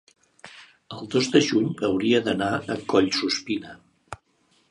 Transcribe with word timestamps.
el 0.99 1.09
dos 1.15 1.27
de 1.35 1.41
juny 1.49 1.67
hauria 1.89 2.23
d'anar 2.29 2.49
a 2.55 2.79
Collsuspina. 2.95 3.77